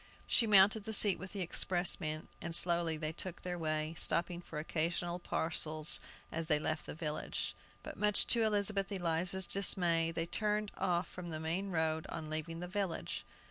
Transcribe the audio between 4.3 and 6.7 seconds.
for occasional parcels as they